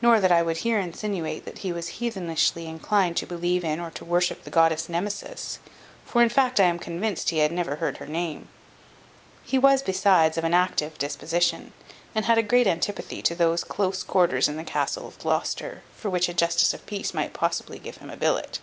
[0.00, 3.90] Not that I would here insinuate that he was heathenishly inclined to believe in or
[3.90, 5.58] to worship the goddess Nemesis;
[6.06, 8.48] for, in fact, I am convinced he never heard of her name.
[9.44, 11.74] He was, besides, of an active disposition,
[12.14, 16.08] and had a great antipathy to those close quarters in the castle of Gloucester, for
[16.08, 18.58] which a justice of peace might possibly give him a billet.